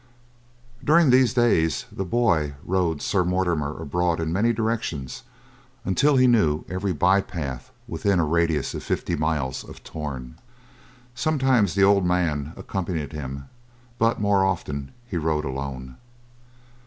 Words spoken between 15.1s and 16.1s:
rode alone.